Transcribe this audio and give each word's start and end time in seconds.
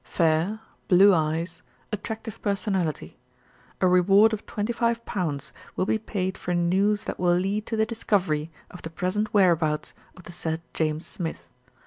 fair, 0.03 0.59
blue 0.87 1.13
eyes, 1.13 1.61
attractive 1.91 2.41
personality. 2.41 3.19
A 3.81 3.85
reward 3.87 4.33
of 4.33 4.47
25 4.47 4.99
will 5.75 5.85
be 5.85 5.99
paid 5.99 6.39
for 6.39 6.55
news 6.55 7.03
that 7.03 7.19
will 7.19 7.35
lead 7.35 7.67
to 7.67 7.77
the 7.77 7.85
discovery 7.85 8.49
of 8.71 8.81
the 8.81 8.89
present 8.89 9.31
whereabouts 9.31 9.93
of 10.17 10.23
the 10.23 10.31
said 10.31 10.59
James 10.73 11.05
Smith. 11.05 11.47